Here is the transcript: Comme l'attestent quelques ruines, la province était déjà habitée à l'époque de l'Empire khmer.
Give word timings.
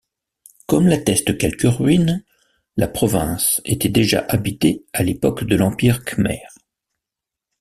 Comme 0.65 0.87
l'attestent 0.87 1.37
quelques 1.37 1.67
ruines, 1.77 2.23
la 2.75 2.87
province 2.87 3.61
était 3.65 3.87
déjà 3.87 4.25
habitée 4.29 4.83
à 4.93 5.03
l'époque 5.03 5.43
de 5.43 5.55
l'Empire 5.55 6.03
khmer. 6.03 6.41